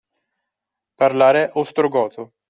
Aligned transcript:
Parlare 0.95 1.43
ostrogoto. 1.61 2.33